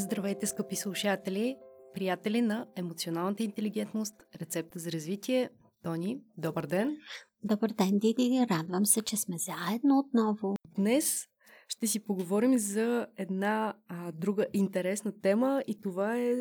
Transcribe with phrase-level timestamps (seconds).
[0.00, 1.56] Здравейте, скъпи слушатели,
[1.94, 5.50] приятели на емоционалната интелигентност, рецепта за развитие.
[5.82, 6.96] Тони, добър ден!
[7.44, 8.46] Добър ден, Диди!
[8.50, 10.54] Радвам се, че сме заедно отново.
[10.76, 11.24] Днес
[11.68, 16.34] ще си поговорим за една а, друга интересна тема и това е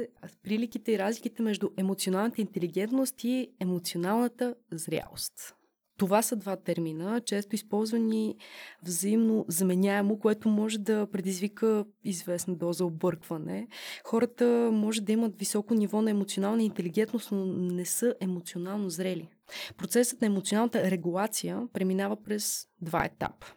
[0.43, 5.56] приликите и разликите между емоционалната интелигентност и емоционалната зрялост.
[5.97, 8.35] Това са два термина, често използвани
[8.83, 13.67] взаимно заменяемо, което може да предизвика известна доза объркване.
[14.03, 19.29] Хората може да имат високо ниво на емоционална интелигентност, но не са емоционално зрели.
[19.77, 23.47] Процесът на емоционалната регулация преминава през два етапа.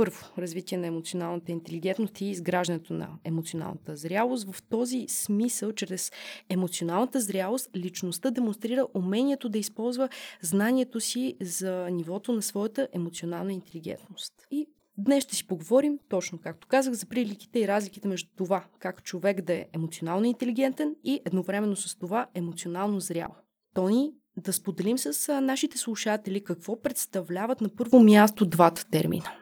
[0.00, 4.52] Първо, развитие на емоционалната интелигентност и изграждането на емоционалната зрялост.
[4.52, 6.12] В този смисъл, чрез
[6.48, 10.08] емоционалната зрялост, личността демонстрира умението да използва
[10.42, 14.32] знанието си за нивото на своята емоционална интелигентност.
[14.50, 14.66] И
[14.98, 19.40] Днес ще си поговорим, точно както казах, за приликите и разликите между това, как човек
[19.40, 23.34] да е емоционално интелигентен и едновременно с това емоционално зрял.
[23.74, 29.39] Тони, да споделим с нашите слушатели какво представляват на първо място двата термина.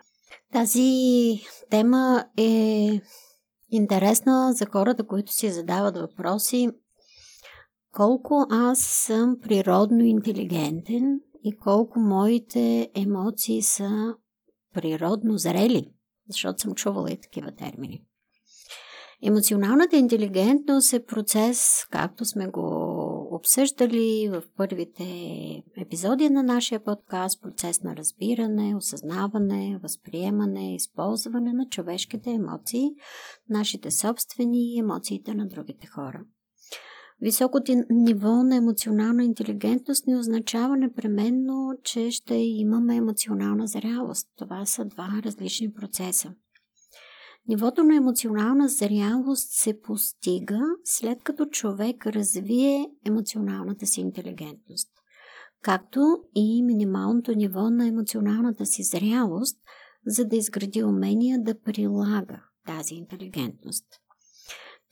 [0.53, 0.93] Тази
[1.71, 3.01] тема е
[3.71, 6.69] интересна за хората, които си задават въпроси
[7.93, 14.15] колко аз съм природно интелигентен и колко моите емоции са
[14.75, 15.93] природно зрели,
[16.29, 18.05] защото съм чувала и такива термини.
[19.23, 22.98] Емоционалната интелигентност е процес, както сме го
[23.39, 25.05] обсъждали в първите
[25.77, 32.91] епизоди на нашия подкаст, процес на разбиране, осъзнаване, възприемане, използване на човешките емоции,
[33.49, 36.21] нашите собствени и емоциите на другите хора.
[37.21, 44.29] Високото ниво на емоционална интелигентност не означава непременно, че ще имаме емоционална зрялост.
[44.37, 46.35] Това са два различни процеса.
[47.49, 54.89] Нивото на емоционална зрялост се постига след като човек развие емоционалната си интелигентност,
[55.63, 56.01] както
[56.35, 59.59] и минималното ниво на емоционалната си зрялост,
[60.07, 63.85] за да изгради умения да прилага тази интелигентност.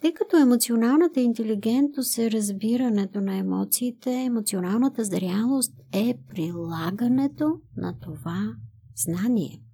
[0.03, 8.55] Тъй като емоционалната интелигентност е разбирането на емоциите, емоционалната зрялост е прилагането на това
[8.97, 9.66] знание.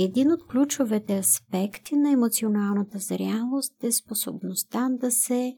[0.00, 5.56] Един от ключовете аспекти на емоционалната зрялост е способността да се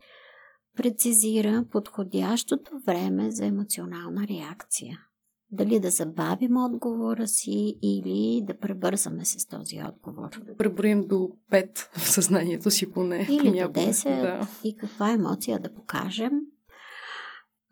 [0.76, 4.98] прецизира подходящото време за емоционална реакция.
[5.52, 10.30] Дали да забавим отговора си или да пребързаме с този отговор.
[10.46, 13.26] Да преброим до 5 в съзнанието си поне.
[13.30, 14.48] Или до 10 да.
[14.64, 16.40] и каква емоция да покажем–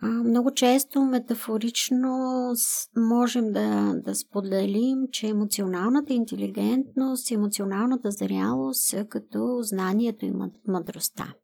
[0.02, 2.52] много често метафорично
[2.96, 10.32] можем да, да споделим, че емоционалната интелигентност, емоционалната зрялост са като знанието и
[10.68, 11.34] мъдростта.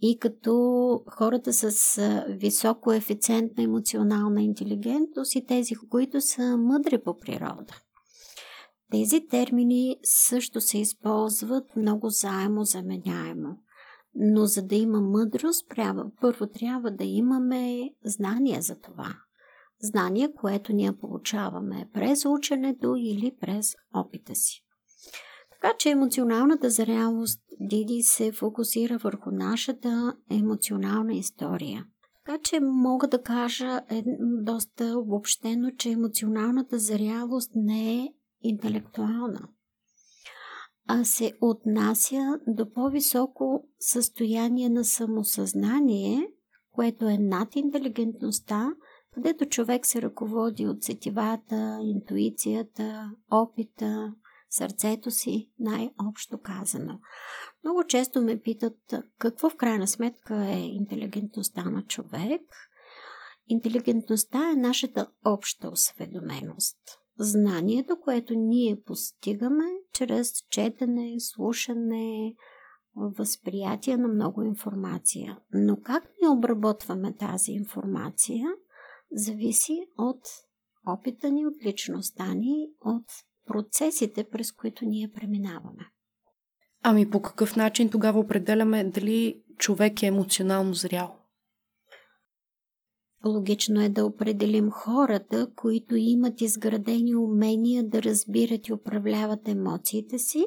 [0.00, 0.54] И като
[1.10, 7.74] хората с висок коефициент на емоционална интелигентност и тези, които са мъдри по природа.
[8.90, 13.56] Тези термини също се използват много заемо заменяемо.
[14.20, 15.66] Но за да има мъдрост,
[16.20, 19.14] първо трябва да имаме знания за това.
[19.80, 24.64] Знание, което ние получаваме през ученето или през опита си.
[25.50, 31.84] Така че емоционалната зрялост Диди се фокусира върху нашата емоционална история.
[32.24, 34.02] Така че мога да кажа е,
[34.42, 38.08] доста обобщено, че емоционалната зрялост не е
[38.42, 39.48] интелектуална
[40.90, 46.28] а се отнася до по-високо състояние на самосъзнание,
[46.72, 48.70] което е над интелигентността,
[49.14, 54.14] където човек се ръководи от сетивата, интуицията, опита,
[54.50, 56.98] сърцето си, най-общо казано.
[57.64, 58.78] Много често ме питат
[59.18, 62.42] какво в крайна сметка е интелигентността на човек.
[63.48, 72.34] Интелигентността е нашата обща осведоменост знанието, което ние постигаме чрез четене, слушане,
[72.96, 75.38] възприятие на много информация.
[75.52, 78.46] Но как ни обработваме тази информация,
[79.12, 80.20] зависи от
[80.86, 83.04] опита ни, от личността ни, от
[83.46, 85.90] процесите, през които ние преминаваме.
[86.82, 91.17] Ами по какъв начин тогава определяме дали човек е емоционално зрял?
[93.24, 100.46] Логично е да определим хората, които имат изградени умения да разбират и управляват емоциите си,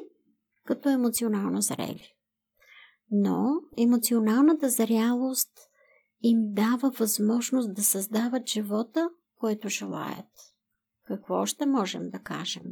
[0.64, 2.14] като емоционално зрели.
[3.10, 5.52] Но емоционалната зрялост
[6.22, 10.30] им дава възможност да създават живота, който желаят.
[11.06, 12.62] Какво още можем да кажем?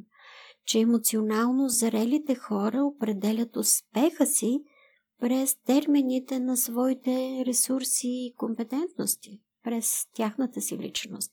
[0.65, 4.61] Че емоционално зрелите хора определят успеха си
[5.21, 11.33] през термините на своите ресурси и компетентности, през тяхната си личност.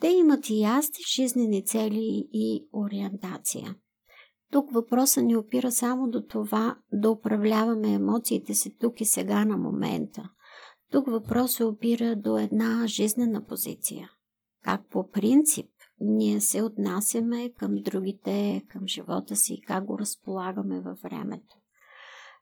[0.00, 3.74] Те имат и ясни жизнени цели и ориентация.
[4.52, 9.56] Тук въпросът ни опира само до това да управляваме емоциите си тук и сега на
[9.56, 10.30] момента.
[10.90, 14.10] Тук въпросът опира до една жизнена позиция.
[14.64, 15.70] Как по принцип
[16.00, 21.56] ние се отнасяме към другите, към живота си и как го разполагаме във времето.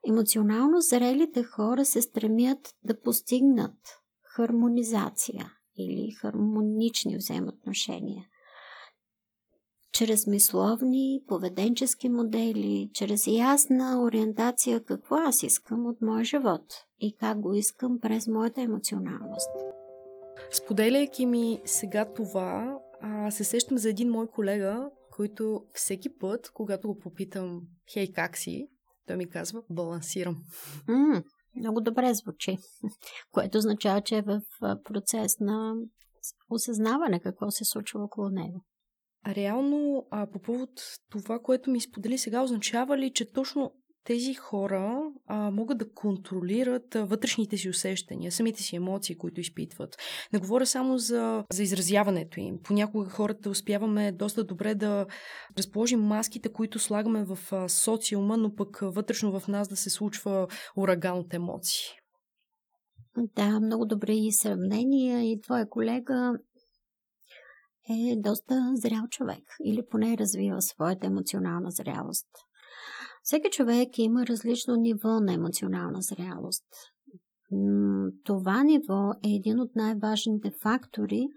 [0.08, 3.76] Емоционално зрелите хора се стремят да постигнат
[4.36, 8.24] хармонизация или хармонични взаимоотношения.
[9.92, 16.62] Чрез мисловни, поведенчески модели, чрез ясна ориентация какво аз искам от моя живот
[17.00, 19.50] и как го искам през моята емоционалност.
[20.50, 26.88] Споделяйки ми сега това, а, се сещам за един мой колега, който всеки път, когато
[26.88, 27.62] го попитам,
[27.92, 28.68] хей, как си,
[29.06, 30.36] той ми казва, балансирам.
[30.88, 31.24] Mm,
[31.56, 32.56] много добре звучи,
[33.32, 34.40] което означава, че е в
[34.84, 35.74] процес на
[36.50, 38.64] осъзнаване какво се случва около него.
[39.26, 40.70] Реално, а, по повод
[41.10, 43.72] това, което ми сподели сега, означава ли, че точно
[44.06, 49.96] тези хора а, могат да контролират а, вътрешните си усещания, самите си емоции, които изпитват.
[50.32, 52.58] Не говоря само за, за изразяването им.
[52.62, 55.06] Понякога хората успяваме доста добре да
[55.58, 60.46] разположим маските, които слагаме в а, социума, но пък вътрешно в нас да се случва
[60.76, 61.84] ураган от емоции.
[63.36, 66.32] Да, много добри сравнения и твоя колега
[67.90, 72.26] е доста зрял човек или поне развива своята емоционална зрялост.
[73.26, 76.66] Всеки човек има различно ниво на емоционална зрялост.
[78.24, 81.28] Това ниво е един от най-важните фактори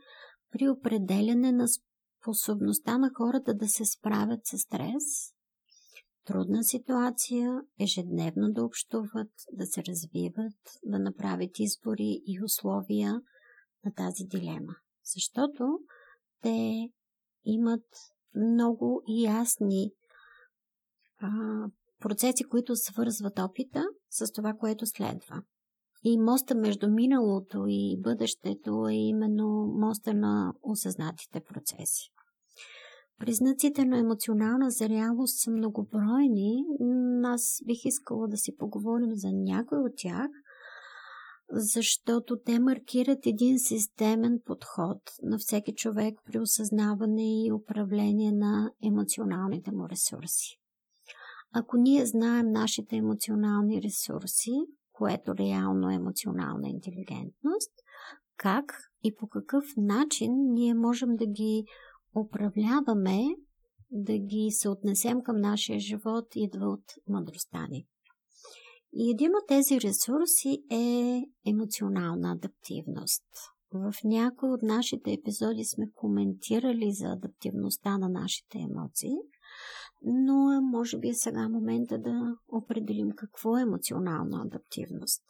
[0.51, 5.33] при определене на способността на хората да се справят с стрес,
[6.25, 13.21] трудна ситуация, ежедневно да общуват, да се развиват, да направят избори и условия
[13.85, 14.75] на тази дилема.
[15.15, 15.79] Защото
[16.41, 16.89] те
[17.45, 17.85] имат
[18.35, 19.91] много ясни
[21.21, 21.29] а,
[21.99, 25.41] процеси, които свързват опита с това, което следва.
[26.03, 32.11] И моста между миналото и бъдещето е именно моста на осъзнатите процеси.
[33.19, 36.63] Признаците на емоционална зрялост са многобройни.
[37.23, 40.27] Аз бих искала да си поговорим за някой от тях,
[41.51, 49.71] защото те маркират един системен подход на всеки човек при осъзнаване и управление на емоционалните
[49.71, 50.59] му ресурси.
[51.51, 54.51] Ако ние знаем нашите емоционални ресурси,
[54.91, 57.71] което реално е емоционална интелигентност,
[58.37, 58.73] как
[59.03, 61.65] и по какъв начин ние можем да ги
[62.15, 63.19] управляваме,
[63.91, 67.87] да ги съотнесем към нашия живот, идва от мъдростта ни.
[68.93, 73.23] И един от тези ресурси е емоционална адаптивност.
[73.73, 79.15] В някои от нашите епизоди сме коментирали за адаптивността на нашите емоции–
[80.01, 85.23] но може би е сега момента да определим какво е емоционална адаптивност.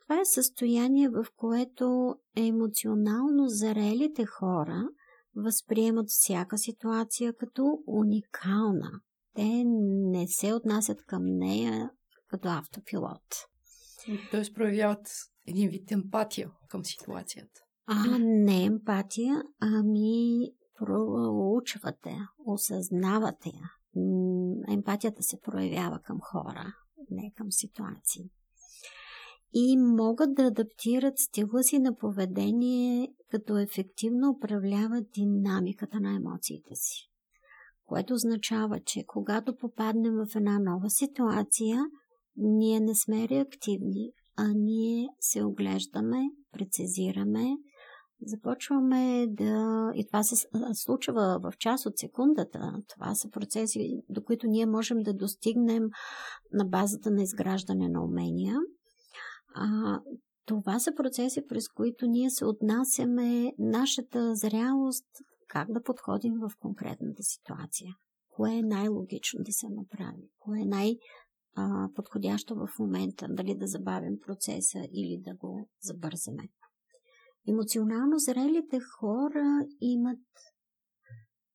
[0.00, 4.88] Това е състояние, в което емоционално зарелите хора
[5.36, 8.90] възприемат всяка ситуация като уникална.
[9.34, 11.90] Те не се отнасят към нея
[12.28, 13.22] като автопилот.
[14.30, 15.08] Тоест проявяват
[15.46, 17.60] един вид емпатия към ситуацията.
[17.86, 23.70] А, не емпатия, ами проучвате, осъзнавате я.
[24.68, 26.74] Емпатията се проявява към хора,
[27.10, 28.30] не към ситуации.
[29.54, 37.10] И могат да адаптират стила си на поведение, като ефективно управляват динамиката на емоциите си.
[37.86, 41.84] Което означава, че когато попаднем в една нова ситуация,
[42.36, 46.22] ние не сме реактивни, а ние се оглеждаме,
[46.52, 47.56] прецизираме,
[48.26, 49.90] започваме да...
[49.94, 52.72] И това се случва в част от секундата.
[52.88, 55.82] Това са процеси, до които ние можем да достигнем
[56.52, 58.56] на базата на изграждане на умения.
[59.54, 60.00] А,
[60.46, 65.06] това са процеси, през които ние се отнасяме нашата зрялост,
[65.48, 67.94] как да подходим в конкретната ситуация.
[68.28, 70.30] Кое е най-логично да се направи?
[70.38, 70.96] Кое е най-
[71.94, 76.42] подходящо в момента, дали да забавим процеса или да го забързаме.
[77.48, 80.18] Емоционално зрелите хора имат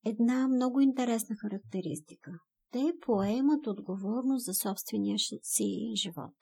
[0.06, 2.32] една много интересна характеристика.
[2.72, 6.36] Те поемат отговорност за собствения си живот,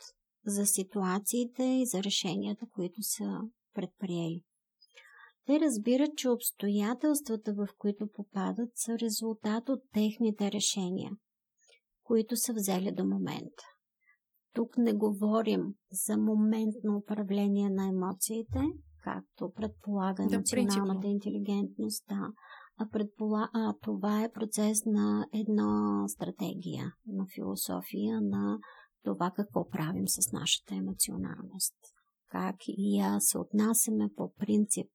[0.45, 3.39] за ситуациите и за решенията, които са
[3.73, 4.43] предприели.
[5.45, 11.11] Те разбират, че обстоятелствата, в които попадат, са резултат от техните решения,
[12.03, 13.63] които са взели до момента.
[14.53, 15.61] тук не говорим
[15.91, 18.59] за моментно управление на емоциите,
[19.07, 20.23] както предполага
[20.99, 22.31] да, интелигентност, да,
[22.77, 23.49] а, предпола...
[23.53, 28.59] а това е процес на една стратегия, на философия, на
[29.03, 31.75] това какво правим с нашата емоционалност.
[32.29, 34.87] Как и аз се отнасяме по принцип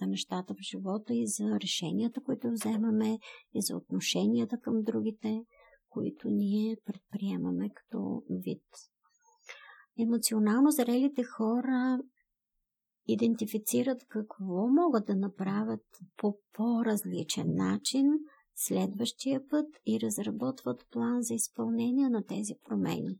[0.00, 3.18] за нещата в живота и за решенията, които вземаме
[3.54, 5.44] и за отношенията към другите,
[5.88, 8.64] които ние предприемаме като вид.
[9.98, 11.98] Емоционално зрелите хора
[13.08, 15.84] идентифицират какво могат да направят
[16.16, 18.06] по по-различен начин
[18.54, 23.18] следващия път и разработват план за изпълнение на тези промени.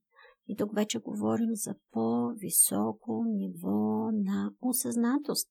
[0.49, 5.51] И тук вече говорим за по-високо ниво на осъзнатост.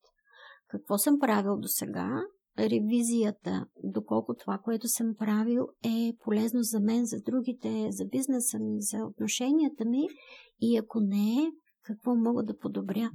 [0.68, 2.22] Какво съм правил до сега?
[2.60, 8.82] Ревизията, доколко това, което съм правил е полезно за мен, за другите, за бизнеса ми,
[8.82, 10.08] за отношенията ми
[10.62, 11.52] и ако не е,
[11.84, 13.12] какво мога да подобря.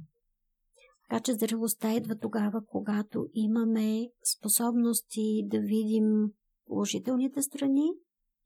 [1.09, 6.05] Така че зрелостта идва тогава, когато имаме способности да видим
[6.67, 7.89] положителните страни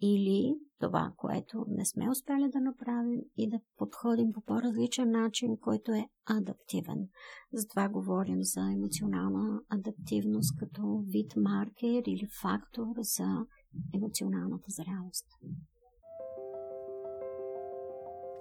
[0.01, 5.92] или това, което не сме успяли да направим и да подходим по по-различен начин, който
[5.92, 7.08] е адаптивен.
[7.54, 13.46] Затова говорим за емоционална адаптивност като вид маркер или фактор за
[13.94, 15.25] емоционалната зрялост.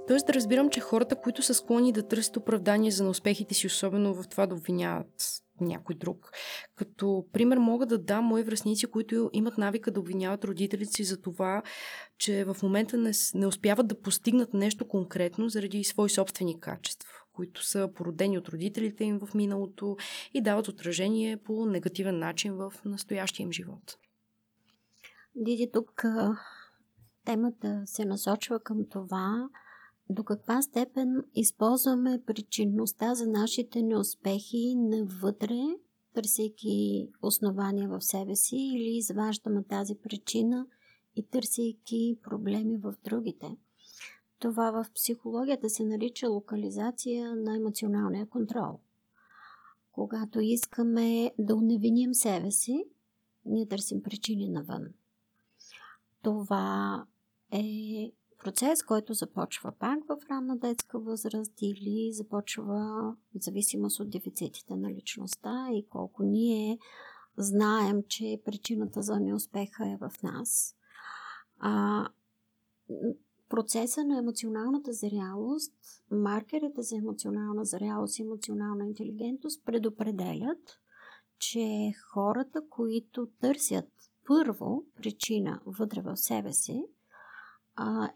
[0.08, 4.14] Тоест да разбирам, че хората, които са склонни да търсят оправдание за неуспехите си, особено
[4.14, 6.30] в това да обвиняват някой друг.
[6.76, 11.20] Като пример мога да дам мои връзници, които имат навика да обвиняват родителите си за
[11.20, 11.62] това,
[12.18, 17.64] че в момента не, не успяват да постигнат нещо конкретно заради свои собствени качества, които
[17.64, 19.96] са породени от родителите им в миналото
[20.34, 23.98] и дават отражение по негативен начин в настоящия им живот.
[25.34, 26.04] Диди, тук
[27.24, 29.48] темата се насочва към това,
[30.10, 35.60] до каква степен използваме причинността за нашите неуспехи навътре,
[36.14, 40.66] търсейки основания в себе си или изваждаме тази причина
[41.16, 43.56] и търсейки проблеми в другите.
[44.38, 48.80] Това в психологията се нарича локализация на емоционалния контрол.
[49.92, 52.84] Когато искаме да уневиним себе си,
[53.44, 54.86] ние търсим причини навън.
[56.22, 57.06] Това
[57.52, 62.64] е процес, който започва пак в ранна детска възраст или започва
[63.34, 66.78] в зависимост от дефицитите на личността и колко ние
[67.36, 70.74] знаем, че причината за неуспеха е в нас.
[71.58, 72.04] А,
[73.48, 75.74] процеса на емоционалната зрялост,
[76.10, 80.80] маркерите за емоционална зрялост и емоционална интелигентност предопределят,
[81.38, 83.88] че хората, които търсят
[84.26, 86.84] първо причина вътре в себе си,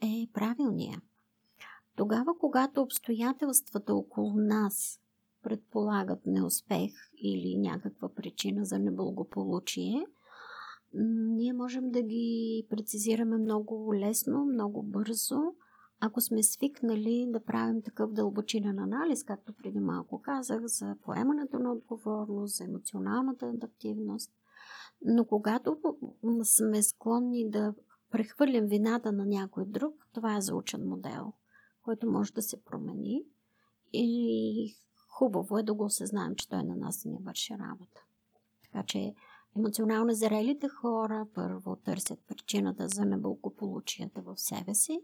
[0.03, 1.03] е правилния.
[1.97, 5.01] Тогава, когато обстоятелствата около нас
[5.43, 10.07] предполагат неуспех или някаква причина за неблагополучие,
[10.95, 15.41] ние можем да ги прецизираме много лесно, много бързо,
[16.01, 21.73] ако сме свикнали да правим такъв дълбочинен анализ, както преди малко казах, за поемането на
[21.73, 24.33] отговорност, за емоционалната адаптивност.
[25.05, 25.77] Но когато
[26.45, 27.75] сме склонни да
[28.13, 31.33] прехвърлим вината на някой друг, това е заучен модел,
[31.83, 33.25] който може да се промени
[33.93, 34.77] и
[35.09, 38.05] хубаво е да го осъзнаем, че той на нас не върши работа.
[38.63, 39.15] Така че
[39.57, 45.01] емоционално зрелите хора първо търсят причината за неблагополучията в себе си,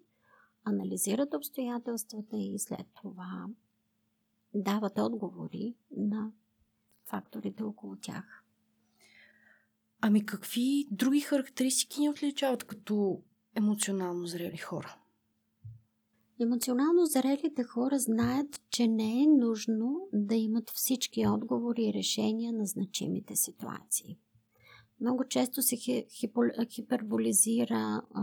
[0.65, 3.47] анализират обстоятелствата и след това
[4.55, 6.33] дават отговори на
[7.07, 8.45] факторите около тях.
[10.01, 13.23] Ами какви други характеристики ни отличават като
[13.55, 14.97] емоционално зрели хора?
[16.41, 22.67] Емоционално зрелите хора знаят, че не е нужно да имат всички отговори и решения на
[22.67, 24.19] значимите ситуации.
[25.01, 25.77] Много често се
[26.71, 28.23] хиперболизира а,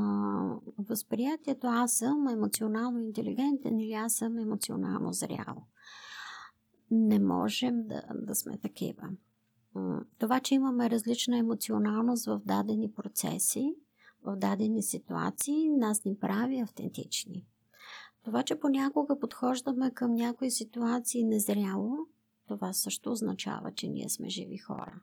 [0.78, 5.66] възприятието аз съм емоционално интелигентен или аз съм емоционално зрял.
[6.92, 9.10] Не можем да, да сме такива.
[10.18, 13.76] Това, че имаме различна емоционалност в дадени процеси,
[14.24, 17.48] в дадени ситуации, нас ни прави автентични.
[18.24, 21.98] Това, че понякога подхождаме към някои ситуации незряло,
[22.48, 25.02] това също означава, че ние сме живи хора.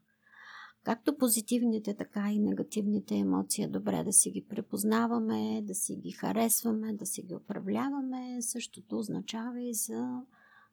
[0.85, 6.11] Както позитивните, така и негативните емоции е добре да си ги препознаваме, да си ги
[6.11, 8.43] харесваме, да си ги управляваме.
[8.43, 10.23] Същото означава и за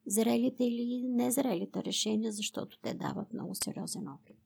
[0.07, 4.37] зрелите или незрелите решения, защото те дават много сериозен опит.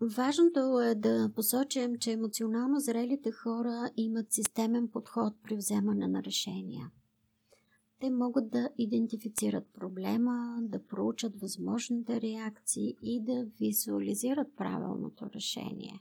[0.00, 6.90] Важното е да посочим, че емоционално зрелите хора имат системен подход при вземане на решения.
[8.00, 16.00] те могат да идентифицират проблема, да проучат възможните реакции и да визуализират правилното решение.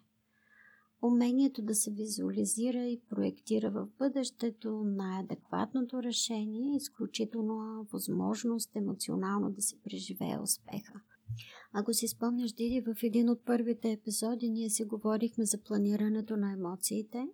[1.06, 9.76] Умението да се визуализира и проектира в бъдещето най-адекватното решение изключително възможност емоционално да се
[9.84, 10.94] преживее успеха.
[11.74, 16.52] Ако си спомняш, Диди, в един от първите епизоди ние си говорихме за планирането на
[16.52, 17.28] емоциите.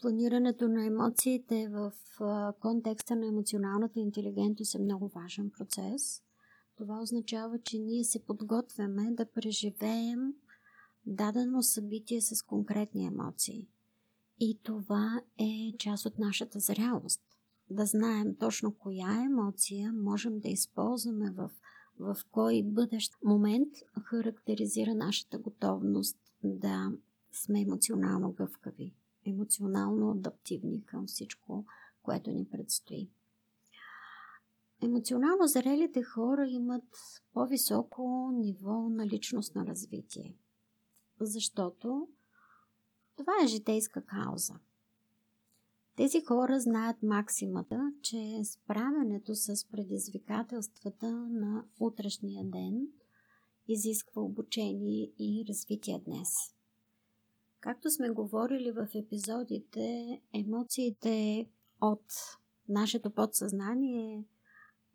[0.00, 1.92] Планирането на емоциите в
[2.60, 6.22] контекста на емоционалната интелигентност е много важен процес.
[6.76, 10.34] Това означава, че ние се подготвяме да преживеем
[11.08, 13.68] дадено събитие с конкретни емоции.
[14.40, 17.22] И това е част от нашата зрялост.
[17.70, 21.50] Да знаем точно коя емоция можем да използваме в,
[21.98, 23.68] в кой бъдещ момент
[24.02, 26.92] характеризира нашата готовност да
[27.32, 28.94] сме емоционално гъвкави,
[29.26, 31.64] емоционално адаптивни към всичко,
[32.02, 33.10] което ни предстои.
[34.82, 36.84] Емоционално зрелите хора имат
[37.32, 40.36] по-високо ниво на личностно развитие–
[41.24, 42.08] защото
[43.16, 44.54] това е житейска кауза.
[45.96, 52.88] Тези хора знаят максимата, че справянето с предизвикателствата на утрешния ден
[53.68, 56.28] изисква обучение и развитие днес.
[57.60, 61.46] Както сме говорили в епизодите, емоциите
[61.80, 62.04] от
[62.68, 64.24] нашето подсъзнание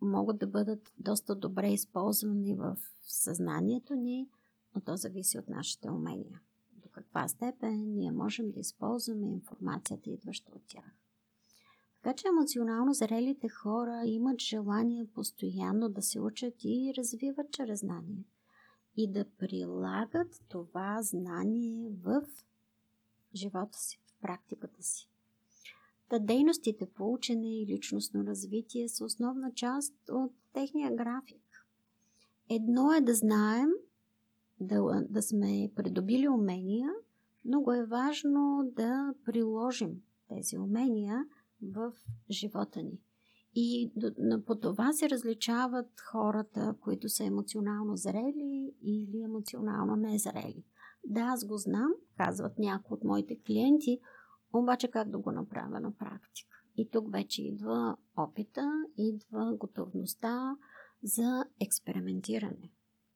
[0.02, 4.30] могат да бъдат доста добре използвани в съзнанието ни–
[4.76, 6.42] но то зависи от нашите умения.
[6.84, 10.96] До каква степен ние можем да използваме информацията, идваща от тях.
[12.04, 18.24] Така че емоционално зрелите хора имат желание постоянно да се учат и развиват чрез знание.
[18.98, 22.24] И да прилагат това знание в
[23.36, 25.10] живота си, в практиката си.
[26.10, 31.68] Та дейностите по учене и личностно развитие са основна част от техния график.
[32.50, 33.70] Едно е да знаем
[34.60, 36.90] да, да сме придобили умения,
[37.46, 41.26] много е важно да приложим тези умения
[41.62, 41.94] в
[42.32, 43.00] живота ни.
[43.56, 43.92] И
[44.46, 50.64] по това се различават хората, които са емоционално зрели или емоционално незрели.
[51.06, 54.00] Да, аз го знам, казват някои от моите клиенти,
[54.54, 56.56] обаче как да го направя на практика?
[56.78, 60.58] И тук вече идва опита, идва готовността
[61.04, 62.72] за експериментиране.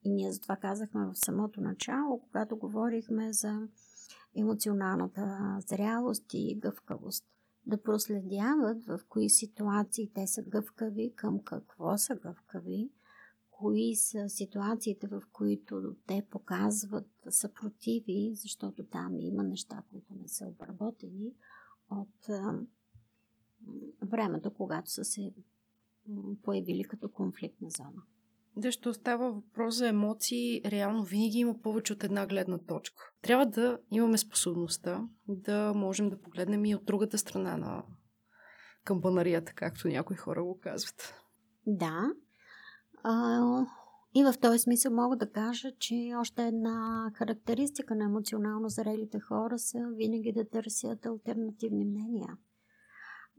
[0.08, 3.68] И ние затова казахме в самото начало, когато говорихме за
[4.36, 7.26] емоционалната зрялост и гъвкавост.
[7.66, 12.90] Да проследяват в кои ситуации те са гъвкави, към какво са гъвкави,
[13.52, 20.48] кои са ситуациите, в които те показват съпротиви, защото там има неща, които не са
[20.48, 21.34] обработени
[21.90, 22.28] от
[24.02, 25.34] времето, когато са се
[26.44, 28.04] появили като конфликтна зона.
[28.58, 33.12] Защо става въпрос за емоции, реално винаги има повече от една гледна точка.
[33.22, 37.84] Трябва да имаме способността да можем да погледнем и от другата страна на
[38.84, 41.14] камбанарията, както някои хора го казват.
[41.66, 42.12] Да.
[43.04, 43.42] А,
[44.16, 49.60] и в този смисъл мога да кажа, че още една характеристика на емоционално зрелите хора
[49.60, 52.38] са винаги да търсят альтернативни мнения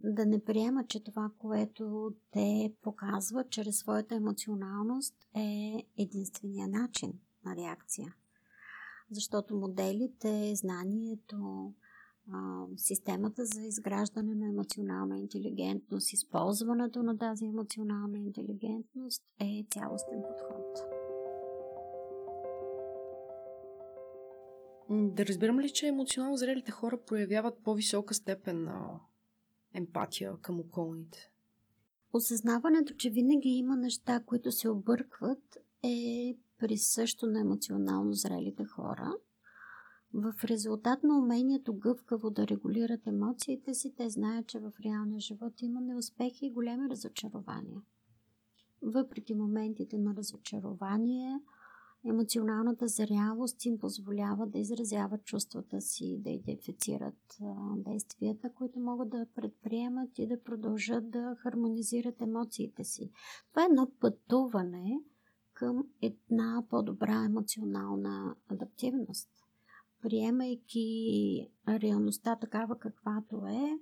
[0.05, 7.13] да не приемат, че това, което те показват чрез своята емоционалност е единствения начин
[7.45, 8.15] на реакция.
[9.11, 11.73] Защото моделите, знанието,
[12.77, 20.79] системата за изграждане на емоционална интелигентност, използването на тази емоционална интелигентност е цялостен подход.
[24.91, 29.01] Да разбирам ли, че емоционално зрелите хора проявяват по-висока степен на
[29.79, 31.31] емпатия към околните.
[32.13, 39.15] Осъзнаването, че винаги има неща, които се объркват, е присъщо на емоционално зрелите хора.
[40.15, 45.63] В резултат на умението гъвкаво да регулират емоциите си, те знаят, че в реалния живот
[45.63, 47.81] има неуспехи и големи разочарования.
[48.83, 51.41] Въпреки моментите на разочарование,
[52.05, 57.39] Емоционалната зрялост им позволява да изразяват чувствата си, да идентифицират
[57.77, 63.11] действията, които могат да предприемат и да продължат да хармонизират емоциите си.
[63.51, 65.01] Това е едно пътуване
[65.53, 69.29] към една по-добра емоционална адаптивност.
[70.03, 73.79] Приемайки реалността такава каквато е,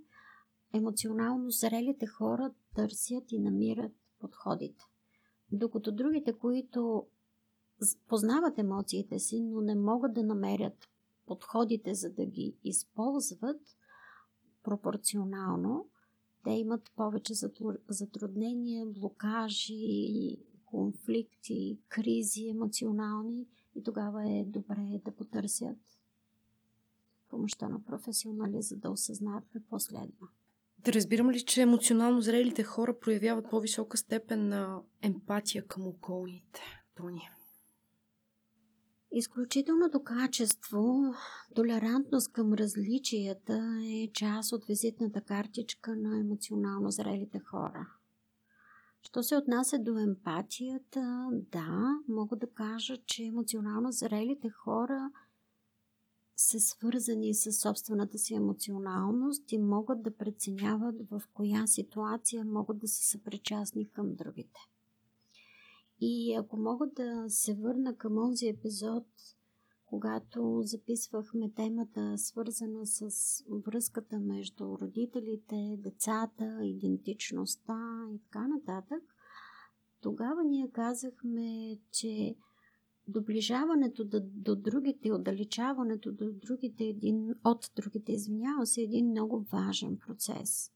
[0.72, 4.84] емоционално зрелите хора търсят и намират подходите.
[5.52, 7.06] Докато другите, които
[8.08, 10.88] познават емоциите си, но не могат да намерят
[11.26, 13.60] подходите, за да ги използват
[14.62, 15.88] пропорционално,
[16.44, 17.34] те имат повече
[17.88, 25.78] затруднения, блокажи, конфликти, кризи емоционални и тогава е добре да потърсят
[27.28, 30.28] помощта на професионали, за да осъзнаят какво следва.
[30.78, 36.60] Да разбирам ли, че емоционално зрелите хора проявяват по-висока степен на емпатия към околните?
[36.96, 37.28] Тони.
[39.18, 41.14] Изключителното качество,
[41.54, 47.86] толерантност към различията е част от визитната картичка на емоционално зрелите хора.
[49.02, 55.10] Що се отнася до емпатията, да, мога да кажа, че емоционално зрелите хора
[56.36, 62.88] са свързани с собствената си емоционалност и могат да преценяват в коя ситуация могат да
[62.88, 64.60] са съпричастни към другите.
[66.00, 69.06] И ако мога да се върна към този епизод,
[69.86, 73.10] когато записвахме темата, свързана с
[73.66, 79.02] връзката между родителите, децата, идентичността и така нататък,
[80.02, 82.36] тогава ние казахме, че
[83.08, 89.40] доближаването до, до другите, отдалечаването до другите, един, от другите, извинява се, е един много
[89.40, 90.70] важен процес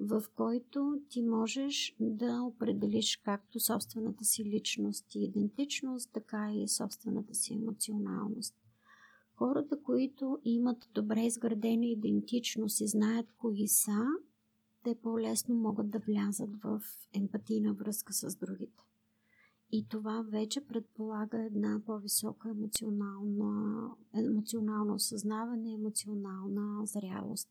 [0.00, 7.34] в който ти можеш да определиш както собствената си личност и идентичност, така и собствената
[7.34, 8.54] си емоционалност.
[9.34, 14.06] Хората, които имат добре изградена идентичност и знаят кои са,
[14.82, 16.82] те по-лесно могат да влязат в
[17.12, 18.84] емпатийна връзка с другите.
[19.72, 27.48] И това вече предполага една по-висока емоционална, емоционално осъзнаване, емоционална зрялост.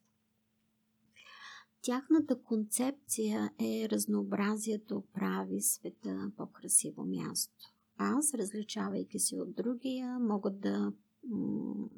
[1.85, 7.73] Тяхната концепция е разнообразието прави света по-красиво място.
[7.97, 10.93] Аз, различавайки се от другия, мога да
[11.29, 11.89] м-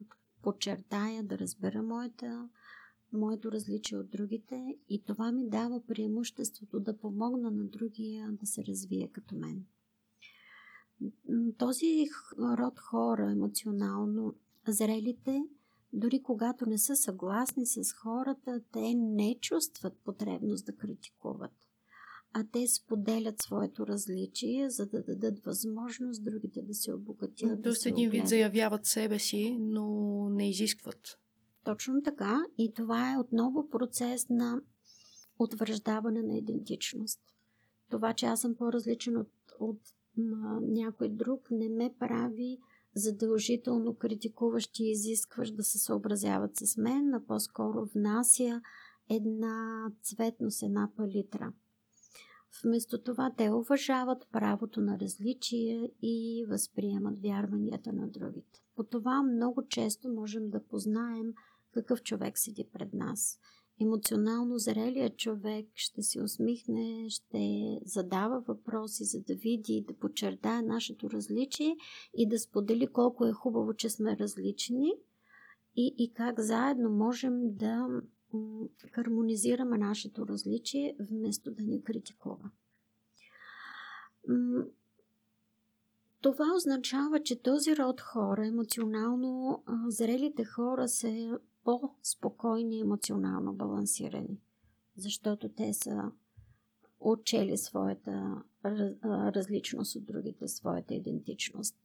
[0.41, 2.50] подчертая, да разбера моята,
[3.13, 8.65] моето различие от другите и това ми дава преимуществото да помогна на другия да се
[8.65, 9.65] развие като мен.
[11.58, 12.06] Този
[12.39, 14.34] род хора, емоционално
[14.67, 15.43] зрелите,
[15.93, 21.52] дори когато не са съгласни с хората, те не чувстват потребност да критикуват,
[22.34, 27.63] а те споделят своето различие, за да дадат възможност другите да се обогатят.
[27.63, 29.86] Тоест да един вид заявяват себе си, но
[30.30, 31.19] не изискват.
[31.63, 32.43] Точно така.
[32.58, 34.62] И това е отново процес на
[35.39, 37.19] утвърждаване на идентичност.
[37.89, 39.80] Това, че аз съм по-различен от, от
[40.17, 42.60] на някой друг, не ме прави
[42.97, 48.62] задължително критикуващ и изискващ да се съобразяват с мен, а по-скоро внася
[49.10, 51.53] една цветност, една палитра.
[52.63, 58.62] Вместо това те уважават правото на различие и възприемат вярванията на другите.
[58.75, 61.33] По това много често можем да познаем
[61.71, 63.39] какъв човек седи пред нас–
[63.81, 71.09] емоционално зрелият човек ще се усмихне, ще задава въпроси, за да види, да подчертая нашето
[71.09, 71.75] различие
[72.13, 74.93] и да сподели колко е хубаво, че сме различни
[75.75, 77.87] и, и как заедно можем да
[78.91, 82.51] хармонизираме нашето различие, вместо да ни критикува.
[86.21, 91.31] Това означава, че този род хора, емоционално зрелите хора, се
[91.67, 94.39] по-спокойни емоционално балансирани,
[94.97, 96.12] защото те са
[96.99, 98.43] отчели своята
[99.06, 101.75] различност от другите, своята идентичност.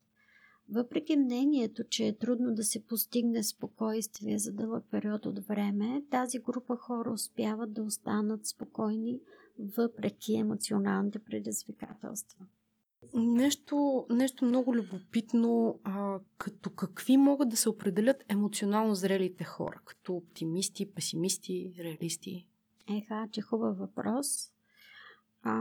[0.71, 6.39] Въпреки мнението, че е трудно да се постигне спокойствие за дълъг период от време, тази
[6.39, 9.21] група хора успяват да останат спокойни
[9.59, 12.47] въпреки емоционалните предизвикателства.
[13.15, 20.15] Нещо, нещо много любопитно, а, като какви могат да се определят емоционално зрелите хора, като
[20.15, 22.47] оптимисти, песимисти, реалисти?
[22.91, 24.27] Еха, че хубав въпрос.
[25.43, 25.61] А,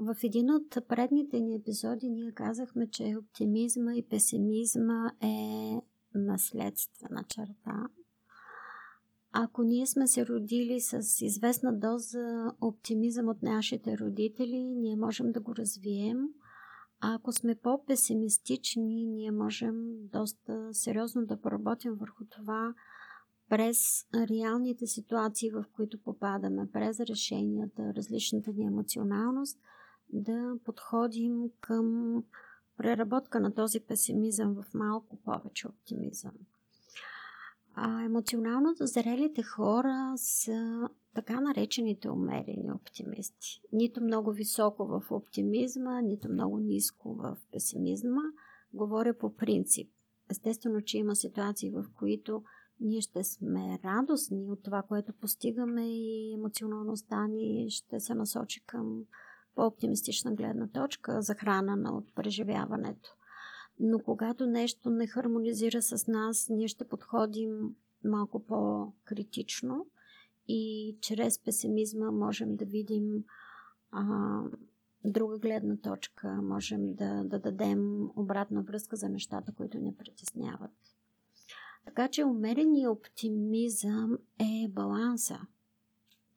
[0.00, 5.76] в един от предните ни епизоди ние казахме, че оптимизма и песимизма е
[6.14, 7.88] наследствена черта.
[9.32, 15.40] Ако ние сме се родили с известна доза оптимизъм от нашите родители, ние можем да
[15.40, 16.28] го развием–
[17.00, 19.74] а ако сме по-песимистични, ние можем
[20.12, 22.74] доста сериозно да поработим върху това
[23.48, 29.58] през реалните ситуации, в които попадаме, през решенията, различната ни емоционалност,
[30.12, 32.16] да подходим към
[32.76, 36.32] преработка на този песимизъм в малко повече оптимизъм.
[37.78, 43.60] А емоционално зрелите хора са така наречените умерени оптимисти.
[43.72, 48.22] Нито много високо в оптимизма, нито много ниско в песимизма.
[48.74, 49.90] Говоря по принцип.
[50.30, 52.42] Естествено, че има ситуации, в които
[52.80, 59.04] ние ще сме радостни от това, което постигаме и емоционалността ни ще се насочи към
[59.54, 63.16] по-оптимистична гледна точка, захранена от преживяването.
[63.80, 69.86] Но когато нещо не хармонизира с нас, ние ще подходим малко по-критично
[70.48, 73.24] и чрез песимизма можем да видим
[73.90, 74.40] а,
[75.04, 80.70] друга гледна точка, можем да, да дадем обратна връзка за нещата, които ни притесняват.
[81.84, 85.40] Така че умереният оптимизъм е баланса.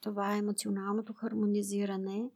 [0.02, 2.30] Това е емоционалното хармонизиране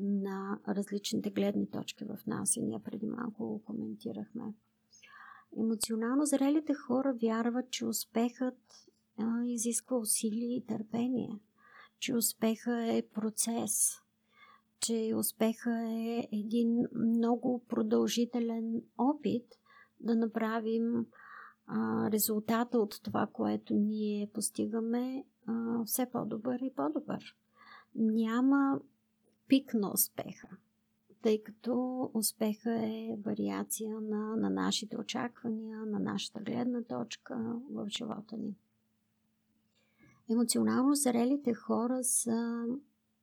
[0.00, 4.54] на различните гледни точки в нас и ние преди малко го коментирахме.
[5.58, 8.58] Емоционално зрелите хора вярват, че успехът
[9.18, 11.40] а, изисква усилие и търпение,
[11.98, 13.90] че успеха е процес,
[14.80, 19.46] че успеха е един много продължителен опит
[20.00, 21.06] да направим
[21.66, 27.36] а, резултата от това, което ние постигаме, а, все по-добър и по-добър.
[27.94, 28.80] Няма
[29.50, 30.48] пик на успеха,
[31.22, 38.36] тъй като успеха е вариация на, на нашите очаквания, на нашата гледна точка в живота
[38.36, 38.56] ни.
[40.30, 42.64] Емоционално зрелите хора са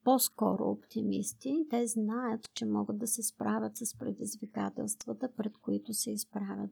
[0.03, 1.67] по-скоро оптимисти.
[1.69, 6.71] Те знаят, че могат да се справят с предизвикателствата, пред които се изправят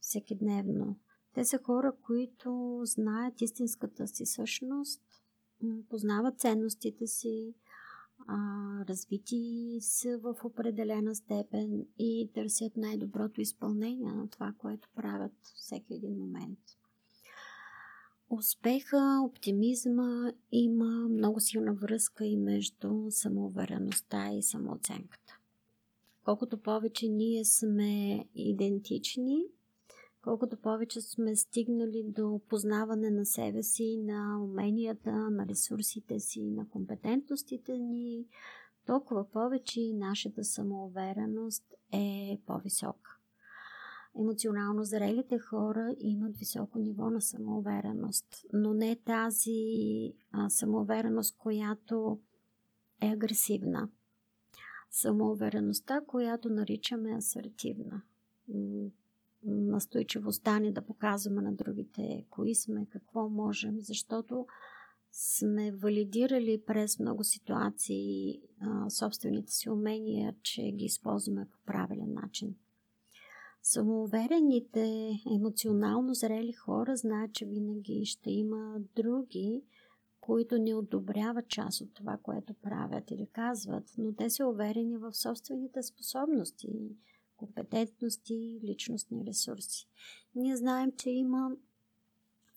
[0.00, 0.96] всеки дневно.
[1.34, 5.02] Те са хора, които знаят истинската си същност,
[5.88, 7.54] познават ценностите си,
[8.18, 8.36] а,
[8.88, 16.18] развити са в определена степен и търсят най-доброто изпълнение на това, което правят всеки един
[16.18, 16.58] момент.
[18.30, 25.38] Успеха, оптимизма има много силна връзка и между самоувереността и самооценката.
[26.24, 29.44] Колкото повече ние сме идентични,
[30.24, 36.68] колкото повече сме стигнали до познаване на себе си, на уменията, на ресурсите си, на
[36.68, 38.26] компетентностите ни,
[38.86, 43.10] толкова повече и нашата самоувереност е по-висока.
[44.18, 49.62] Емоционално зрелите хора имат високо ниво на самоувереност, но не тази
[50.32, 52.18] а, самоувереност, която
[53.00, 53.88] е агресивна.
[54.90, 58.02] Самоувереността, която наричаме асертивна
[59.44, 64.46] настойчивостта ни да показваме на другите кои сме, какво можем, защото
[65.12, 72.54] сме валидирали през много ситуации а, собствените си умения, че ги използваме по правилен начин.
[73.62, 79.62] Самоуверените, емоционално зрели хора знаят, че винаги ще има други,
[80.20, 85.14] които не одобряват част от това, което правят или казват, но те са уверени в
[85.14, 86.96] собствените способности
[87.36, 89.88] компетентности, личностни ресурси.
[90.34, 91.50] Ние знаем, че има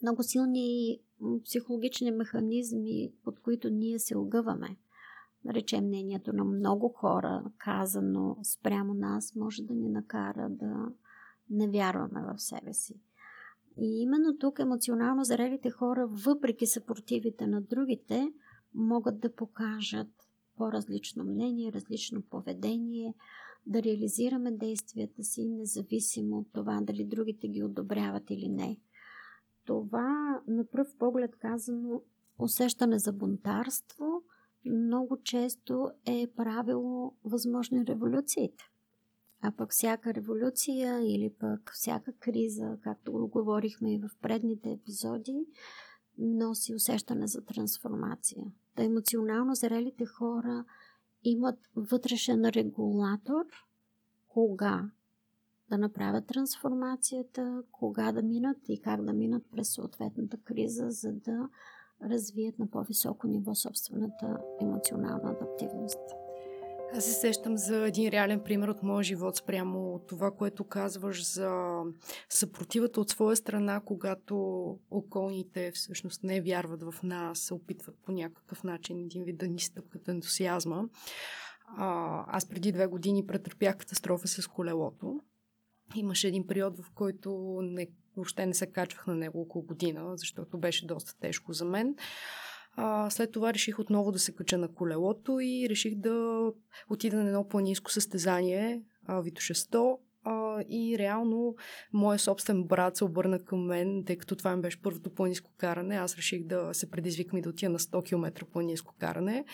[0.02, 1.00] много силни
[1.46, 4.78] психологични механизми, под които ние се огъваме.
[5.46, 10.92] Наречем мнението на много хора, казано спрямо нас, може да ни накара да
[11.50, 13.00] не вярваме в себе си.
[13.78, 18.34] И именно тук емоционално зрелите хора, въпреки съпротивите на другите,
[18.74, 20.08] могат да покажат
[20.58, 23.14] по-различно мнение, различно поведение,
[23.68, 28.80] да реализираме действията си, независимо от това дали другите ги одобряват или не.
[29.66, 32.02] Това, на пръв поглед казано,
[32.40, 34.24] усещане за бунтарство
[34.66, 38.64] много често е правило възможни революциите.
[39.42, 45.46] А пък всяка революция или пък всяка криза, както го говорихме и в предните епизоди,
[46.18, 48.46] носи усещане за трансформация.
[48.76, 50.66] Та емоционално зрелите хора–
[51.24, 53.46] имат вътрешен регулатор
[54.28, 54.92] кога
[55.70, 61.50] да направят трансформацията, кога да минат и как да минат през съответната криза, за да
[62.04, 66.27] развият на по-високо ниво собствената емоционална адаптивност.
[66.94, 71.82] Аз се сещам за един реален пример от моя живот спрямо това, което казваш за
[72.30, 74.36] съпротивата от своя страна, когато
[74.92, 79.60] околните всъщност не вярват в нас, се опитват по някакъв начин един вид да ни
[79.60, 80.84] стъпкат ентусиазма.
[82.28, 85.20] Аз преди две години претърпях катастрофа с колелото.
[85.96, 90.58] Имаше един период, в който не, въобще не се качвах на него около година, защото
[90.58, 91.96] беше доста тежко за мен.
[92.80, 96.48] А, след това реших отново да се кача на колелото и реших да
[96.90, 101.56] отида на едно планинско състезание, Витоше 100, а, и реално
[101.94, 105.96] моят собствен брат се обърна към мен, тъй като това ми беше първото планинско каране.
[105.96, 109.46] Аз реших да се предизвикам и да отида на 100 км планинско каране.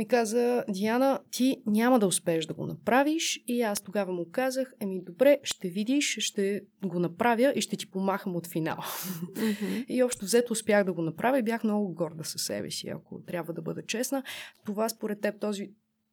[0.00, 3.44] Ми каза, Диана, ти няма да успееш да го направиш.
[3.46, 7.90] И аз тогава му казах, еми добре, ще видиш, ще го направя и ще ти
[7.90, 8.84] помахам от финала.
[8.84, 9.86] Mm-hmm.
[9.86, 13.22] и общо взето успях да го направя и бях много горда със себе си, ако
[13.22, 14.22] трябва да бъда честна.
[14.64, 15.70] Това според теб, този,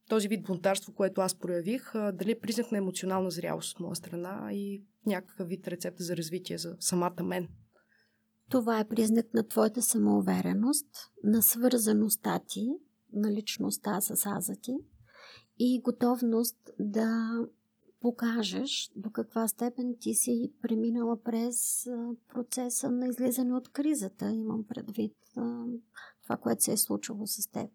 [0.10, 4.50] този вид бунтарство, което аз проявих, дали е признак на емоционална зрялост от моя страна
[4.52, 7.48] и някакъв вид рецепта за развитие за самата мен.
[8.50, 10.88] Това е признак на твоята самоувереност,
[11.24, 12.68] на свързаността ти,
[13.14, 14.78] на личността с аза ти
[15.60, 17.40] и готовност да
[18.02, 21.88] покажеш до каква степен ти си преминала през
[22.34, 24.32] процеса на излизане от кризата.
[24.32, 25.16] Имам предвид
[26.24, 27.72] това, което се е случило с теб.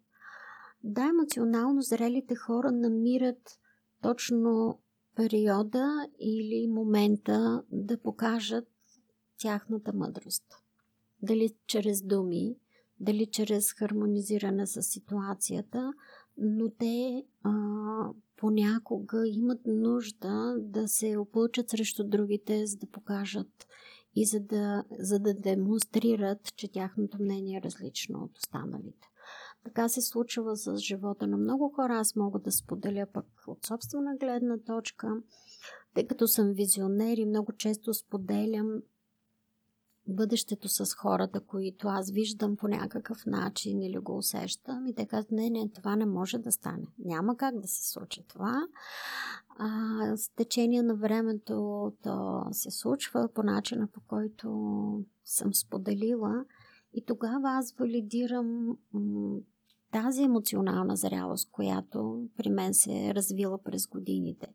[0.83, 3.59] Да, емоционално зрелите хора намират
[4.01, 4.79] точно
[5.15, 8.67] периода или момента да покажат
[9.37, 10.45] тяхната мъдрост.
[11.21, 12.55] Дали чрез думи,
[12.99, 15.93] дали чрез хармонизиране с ситуацията,
[16.37, 17.51] но те а,
[18.37, 23.67] понякога имат нужда да се опълчат срещу другите, за да покажат
[24.15, 29.07] и за да, за да демонстрират, че тяхното мнение е различно от останалите.
[29.63, 31.97] Така се случва с живота на много хора.
[31.97, 35.07] Аз мога да споделя пък от собствена гледна точка,
[35.95, 38.81] тъй като съм визионер и много често споделям
[40.07, 45.31] бъдещето с хората, които аз виждам по някакъв начин или го усещам и те казват,
[45.31, 46.87] не, не, това не може да стане.
[46.99, 48.67] Няма как да се случи това.
[49.57, 49.67] А,
[50.17, 54.49] с течение на времето то се случва по начина, по който
[55.25, 56.45] съм споделила
[56.93, 58.77] и тогава аз валидирам
[59.91, 64.47] тази емоционална зрялост, която при мен се е развила през годините.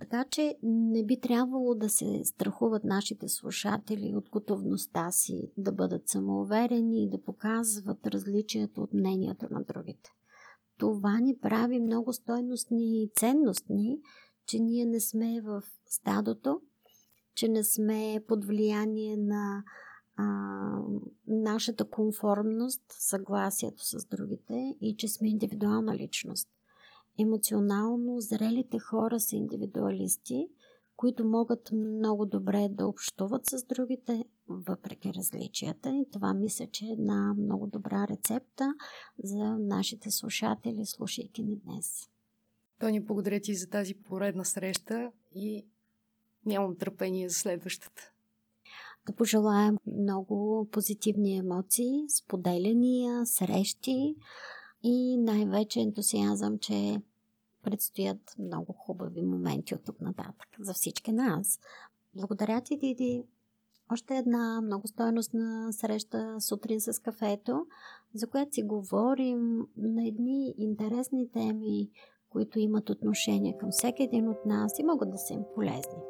[0.00, 6.08] Така че не би трябвало да се страхуват нашите слушатели от готовността си да бъдат
[6.08, 10.10] самоуверени и да показват различието от мнението на другите.
[10.78, 14.00] Това ни прави много стойностни и ценностни,
[14.46, 16.60] че ние не сме в стадото,
[17.34, 19.64] че не сме под влияние на
[20.16, 20.24] а,
[21.26, 26.48] нашата конформност, съгласието с другите и че сме индивидуална личност.
[27.18, 30.48] Емоционално зрелите хора са индивидуалисти,
[30.96, 35.90] които могат много добре да общуват с другите, въпреки различията.
[35.90, 38.74] И това мисля, че е една много добра рецепта
[39.24, 42.08] за нашите слушатели, слушайки ни днес.
[42.78, 45.66] Тони, благодаря ти за тази поредна среща и
[46.46, 48.02] нямам търпение за следващата.
[49.06, 54.16] Да пожелаем много позитивни емоции, споделяния, срещи
[54.82, 57.02] и най-вече ентусиазъм, че
[57.62, 61.60] предстоят много хубави моменти от тук нататък за всички нас.
[62.14, 63.24] Благодаря ти, Диди.
[63.92, 67.66] Още една много стойностна среща сутрин с кафето,
[68.14, 71.90] за която си говорим на едни интересни теми,
[72.28, 76.09] които имат отношение към всеки един от нас и могат да са им полезни.